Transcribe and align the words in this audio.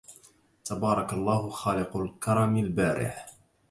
تبارك 0.63 1.13
الله 1.13 1.49
خالق 1.49 1.97
الكرم 1.97 2.57
البارع 2.57 3.25